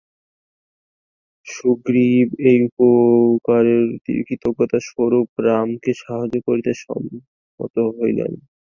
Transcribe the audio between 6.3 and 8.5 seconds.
করিতে সম্মত হইলেন।